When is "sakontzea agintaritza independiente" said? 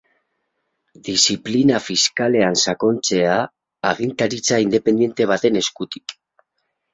2.71-5.29